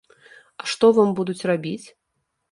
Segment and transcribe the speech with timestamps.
[0.61, 1.87] А што вам будуць рабіць?